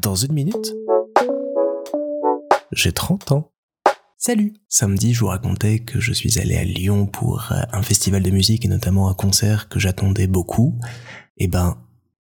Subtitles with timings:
[0.00, 0.74] Dans une minute,
[2.72, 3.52] j'ai 30 ans.
[4.16, 8.22] Salut Samedi, je vous racontais que je suis allé à Lyon pour euh, un festival
[8.22, 10.78] de musique et notamment un concert que j'attendais beaucoup.
[11.36, 11.78] Et eh ben,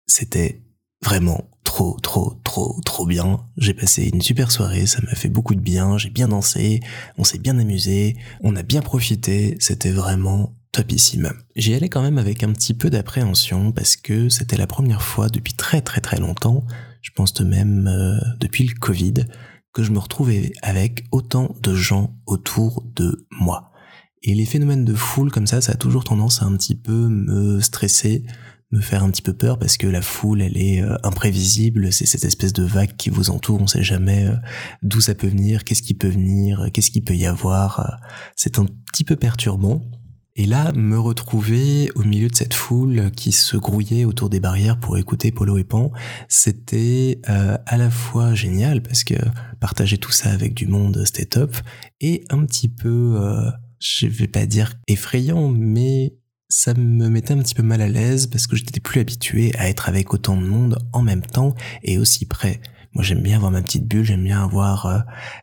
[0.06, 0.62] c'était
[1.02, 3.46] vraiment trop, trop, trop, trop bien.
[3.56, 6.80] J'ai passé une super soirée, ça m'a fait beaucoup de bien, j'ai bien dansé,
[7.18, 11.32] on s'est bien amusé, on a bien profité, c'était vraiment topissime.
[11.56, 15.28] J'y allais quand même avec un petit peu d'appréhension parce que c'était la première fois
[15.28, 16.64] depuis très très très longtemps,
[17.06, 19.14] je pense de même euh, depuis le Covid,
[19.72, 23.70] que je me retrouvais avec autant de gens autour de moi.
[24.24, 27.06] Et les phénomènes de foule comme ça, ça a toujours tendance à un petit peu
[27.08, 28.24] me stresser,
[28.72, 32.06] me faire un petit peu peur parce que la foule, elle est euh, imprévisible, c'est
[32.06, 34.34] cette espèce de vague qui vous entoure, on sait jamais euh,
[34.82, 38.00] d'où ça peut venir, qu'est-ce qui peut venir, qu'est-ce qui peut y avoir.
[38.34, 39.80] C'est un petit peu perturbant.
[40.38, 44.78] Et là, me retrouver au milieu de cette foule qui se grouillait autour des barrières
[44.78, 45.92] pour écouter Polo et Pan,
[46.28, 49.14] c'était euh, à la fois génial parce que
[49.60, 51.56] partager tout ça avec du monde, c'était top,
[52.02, 56.18] et un petit peu, euh, je vais pas dire effrayant, mais
[56.50, 59.70] ça me mettait un petit peu mal à l'aise parce que j'étais plus habitué à
[59.70, 62.60] être avec autant de monde en même temps et aussi près.
[62.96, 65.00] Moi, j'aime bien avoir ma petite bulle, j'aime bien avoir euh,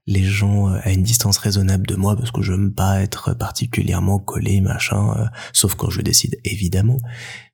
[0.07, 3.35] les gens euh, à une distance raisonnable de moi parce que je veux pas être
[3.35, 6.97] particulièrement collé, machin, euh, sauf quand je décide, évidemment.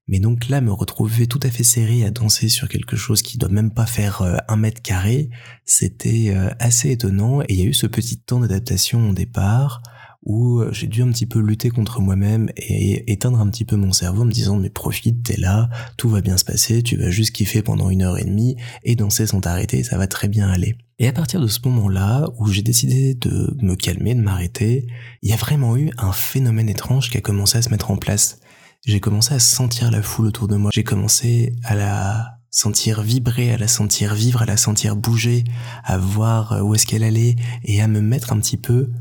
[0.07, 3.37] Mais donc là, me retrouver tout à fait serré à danser sur quelque chose qui
[3.37, 5.29] doit même pas faire un mètre carré,
[5.65, 9.83] c'était assez étonnant et il y a eu ce petit temps d'adaptation au départ
[10.29, 13.75] où euh, j'ai dû un petit peu lutter contre moi-même et éteindre un petit peu
[13.75, 16.97] mon cerveau en me disant mais profite, t'es là, tout va bien se passer, tu
[16.97, 20.27] vas juste kiffer pendant une heure et demie et danser sans t'arrêter, ça va très
[20.27, 20.77] bien aller.
[20.99, 24.85] Et à partir de ce moment-là, où j'ai décidé de me calmer, de m'arrêter,
[25.23, 27.97] il y a vraiment eu un phénomène étrange qui a commencé à se mettre en
[27.97, 28.39] place.
[28.85, 33.51] J'ai commencé à sentir la foule autour de moi, j'ai commencé à la sentir vibrer,
[33.51, 35.43] à la sentir vivre, à la sentir bouger,
[35.83, 38.91] à voir où est-ce qu'elle allait et à me mettre un petit peu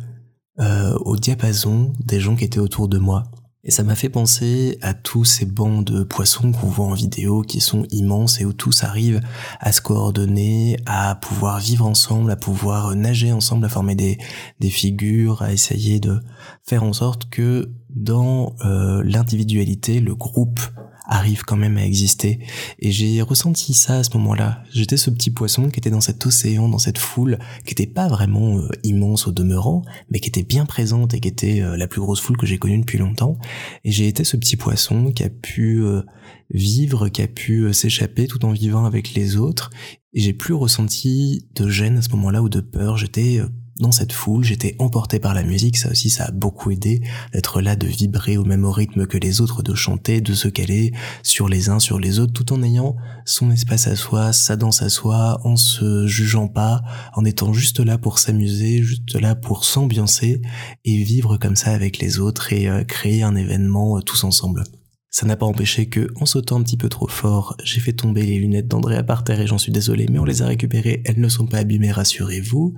[0.61, 3.25] euh, au diapason des gens qui étaient autour de moi.
[3.65, 7.43] Et ça m'a fait penser à tous ces bancs de poissons qu'on voit en vidéo
[7.43, 9.21] qui sont immenses et où tous arrivent
[9.61, 14.17] à se coordonner, à pouvoir vivre ensemble, à pouvoir nager ensemble, à former des,
[14.61, 16.21] des figures, à essayer de
[16.63, 20.61] faire en sorte que dans euh, l'individualité, le groupe
[21.09, 22.39] arrive quand même à exister.
[22.79, 24.63] Et j'ai ressenti ça à ce moment-là.
[24.71, 28.09] J'étais ce petit poisson qui était dans cet océan, dans cette foule, qui était pas
[28.09, 31.89] vraiment euh, immense au demeurant, mais qui était bien présente et qui était euh, la
[31.89, 33.39] plus grosse foule que j'ai connue depuis longtemps.
[33.85, 36.03] Et j'ai été ce petit poisson qui a pu euh,
[36.51, 39.71] vivre, qui a pu s'échapper tout en vivant avec les autres.
[40.13, 42.99] Et j'ai plus ressenti de gêne à ce moment-là ou de peur.
[42.99, 43.41] J'étais
[43.79, 47.01] dans cette foule, j'étais emporté par la musique, ça aussi ça a beaucoup aidé
[47.33, 50.93] d'être là, de vibrer au même rythme que les autres, de chanter, de se caler
[51.23, 54.83] sur les uns, sur les autres, tout en ayant son espace à soi, sa danse
[54.83, 56.83] à soi, en se jugeant pas,
[57.15, 60.43] en étant juste là pour s'amuser, juste là pour s'ambiancer
[60.85, 64.65] et vivre comme ça avec les autres et euh, créer un événement euh, tous ensemble.
[65.11, 68.25] Ça n'a pas empêché que, en sautant un petit peu trop fort, j'ai fait tomber
[68.25, 71.21] les lunettes d'Andrea par terre et j'en suis désolé, mais on les a récupérées, elles
[71.21, 72.75] ne sont pas abîmées, rassurez-vous.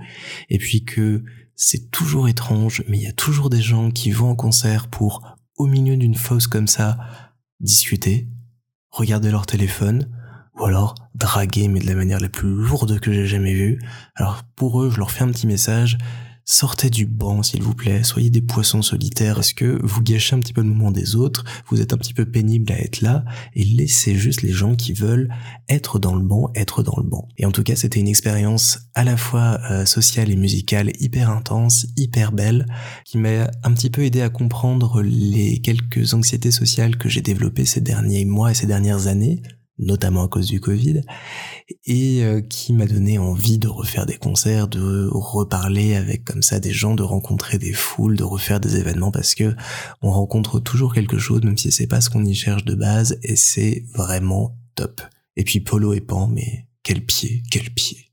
[0.49, 1.25] Et puis que
[1.57, 5.37] c'est toujours étrange, mais il y a toujours des gens qui vont en concert pour,
[5.57, 6.99] au milieu d'une fosse comme ça,
[7.59, 8.29] discuter,
[8.91, 10.09] regarder leur téléphone,
[10.59, 13.81] ou alors draguer, mais de la manière la plus lourde que j'ai jamais vue.
[14.15, 15.99] Alors pour eux, je leur fais un petit message,
[16.53, 18.03] Sortez du banc, s'il vous plaît.
[18.03, 19.39] Soyez des poissons solitaires.
[19.39, 21.45] Est-ce que vous gâchez un petit peu le moment des autres?
[21.69, 23.25] Vous êtes un petit peu pénible à être là
[23.55, 25.33] et laissez juste les gens qui veulent
[25.69, 27.29] être dans le banc, être dans le banc.
[27.39, 31.31] Et en tout cas, c'était une expérience à la fois euh, sociale et musicale hyper
[31.31, 32.67] intense, hyper belle,
[33.05, 37.65] qui m'a un petit peu aidé à comprendre les quelques anxiétés sociales que j'ai développées
[37.65, 39.41] ces derniers mois et ces dernières années
[39.81, 41.01] notamment à cause du Covid,
[41.87, 46.61] et euh, qui m'a donné envie de refaire des concerts, de reparler avec comme ça
[46.61, 49.55] des gens, de rencontrer des foules, de refaire des événements parce que
[50.03, 53.19] on rencontre toujours quelque chose, même si c'est pas ce qu'on y cherche de base,
[53.23, 55.03] et c'est vraiment top.
[55.37, 58.10] Et puis Polo et Pan, mais quel pied, quel pied.